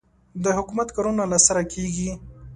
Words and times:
د 0.43 0.45
حکومت 0.57 0.87
کارونه 0.95 1.23
له 1.31 1.39
سره 1.47 1.61
کېږي. 1.73 2.09